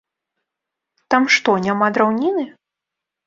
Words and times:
Там 1.15 1.27
што, 1.35 1.55
няма 1.67 1.89
драўніны? 1.97 2.47